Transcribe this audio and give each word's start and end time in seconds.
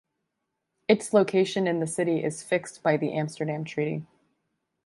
Its 0.87 1.13
location 1.13 1.67
in 1.67 1.79
the 1.79 1.85
city 1.85 2.23
is 2.23 2.41
fixed 2.41 2.81
by 2.81 2.97
the 2.97 3.13
Amsterdam 3.13 3.63
Treaty. 3.63 4.07